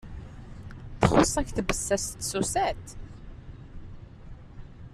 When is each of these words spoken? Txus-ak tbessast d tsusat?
Txus-ak 1.01 1.47
tbessast 1.51 2.11
d 2.17 2.19
tsusat? 2.21 2.83